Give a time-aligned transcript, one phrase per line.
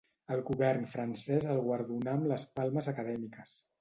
[0.35, 3.55] El govern francès el guardonà amb les Palmes Acadèmiques.